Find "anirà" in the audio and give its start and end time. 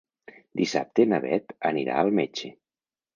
1.71-1.99